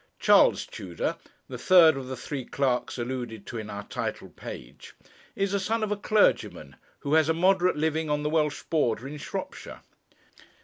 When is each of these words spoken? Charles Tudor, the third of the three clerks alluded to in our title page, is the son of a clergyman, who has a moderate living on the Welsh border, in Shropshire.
Charles 0.19 0.65
Tudor, 0.65 1.15
the 1.47 1.59
third 1.59 1.95
of 1.95 2.07
the 2.07 2.17
three 2.17 2.43
clerks 2.43 2.97
alluded 2.97 3.45
to 3.45 3.59
in 3.59 3.69
our 3.69 3.83
title 3.83 4.29
page, 4.29 4.95
is 5.35 5.51
the 5.51 5.59
son 5.59 5.83
of 5.83 5.91
a 5.91 5.95
clergyman, 5.95 6.75
who 7.01 7.13
has 7.13 7.29
a 7.29 7.35
moderate 7.35 7.77
living 7.77 8.09
on 8.09 8.23
the 8.23 8.29
Welsh 8.31 8.63
border, 8.71 9.07
in 9.07 9.17
Shropshire. 9.19 9.81